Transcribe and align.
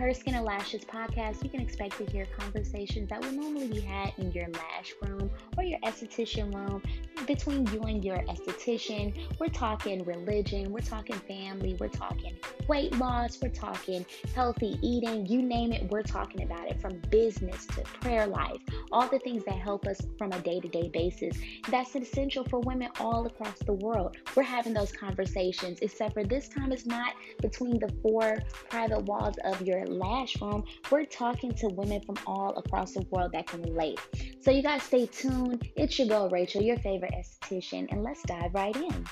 Her 0.00 0.14
Skin 0.14 0.34
and 0.34 0.46
Lashes 0.46 0.82
podcast, 0.82 1.44
you 1.44 1.50
can 1.50 1.60
expect 1.60 1.98
to 1.98 2.06
hear 2.06 2.24
conversations 2.34 3.10
that 3.10 3.20
would 3.20 3.34
normally 3.34 3.68
be 3.68 3.82
had 3.82 4.14
in 4.16 4.32
your 4.32 4.46
lash 4.48 4.94
room 5.02 5.30
or 5.58 5.62
your 5.62 5.78
esthetician 5.80 6.54
room 6.54 6.82
between 7.26 7.66
you 7.68 7.80
and 7.82 8.04
your 8.04 8.18
esthetician. 8.18 9.14
We're 9.38 9.48
talking 9.48 10.04
religion, 10.04 10.72
we're 10.72 10.80
talking 10.80 11.16
family, 11.16 11.76
we're 11.78 11.88
talking 11.88 12.36
weight 12.68 12.96
loss, 12.98 13.40
we're 13.40 13.48
talking 13.48 14.04
healthy 14.34 14.78
eating, 14.82 15.26
you 15.26 15.42
name 15.42 15.72
it, 15.72 15.90
we're 15.90 16.02
talking 16.02 16.42
about 16.42 16.68
it 16.68 16.80
from 16.80 16.98
business 17.10 17.66
to 17.66 17.82
prayer 18.00 18.26
life, 18.26 18.58
all 18.92 19.08
the 19.08 19.18
things 19.18 19.44
that 19.44 19.56
help 19.56 19.86
us 19.86 20.00
from 20.18 20.32
a 20.32 20.40
day 20.40 20.60
to 20.60 20.68
day 20.68 20.88
basis. 20.88 21.36
That's 21.68 21.94
essential 21.94 22.44
for 22.44 22.60
women 22.60 22.90
all 23.00 23.26
across 23.26 23.58
the 23.60 23.72
world. 23.72 24.16
We're 24.36 24.42
having 24.42 24.72
those 24.72 24.92
conversations, 24.92 25.78
except 25.82 26.14
for 26.14 26.24
this 26.24 26.48
time 26.48 26.72
it's 26.72 26.86
not 26.86 27.14
between 27.42 27.78
the 27.78 27.92
four 28.02 28.38
private 28.68 29.02
walls 29.04 29.36
of 29.44 29.60
your 29.62 29.86
lash 29.86 30.40
room. 30.40 30.64
We're 30.90 31.04
talking 31.04 31.52
to 31.54 31.68
women 31.68 32.00
from 32.00 32.16
all 32.26 32.56
across 32.56 32.92
the 32.94 33.02
world 33.10 33.32
that 33.32 33.46
can 33.46 33.62
relate. 33.62 33.98
So 34.42 34.50
you 34.50 34.62
guys 34.62 34.82
stay 34.82 35.04
tuned. 35.04 35.68
It's 35.76 35.98
your 35.98 36.08
girl 36.08 36.30
Rachel, 36.30 36.62
your 36.62 36.78
favorite 36.78 37.12
esthetician, 37.12 37.92
and 37.92 38.02
let's 38.02 38.22
dive 38.22 38.54
right 38.54 38.74
in. 38.74 39.04